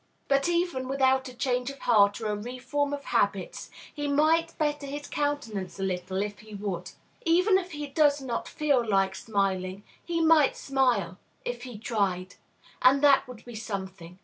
[0.27, 4.87] But, even without a change of heart or a reform of habits, he might better
[4.87, 6.93] his countenance a little, if he would.
[7.23, 12.33] Even if he does not feel like smiling, he might smile, if he tried;
[12.81, 14.17] and that would be something.